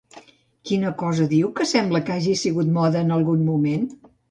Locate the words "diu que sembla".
1.33-2.03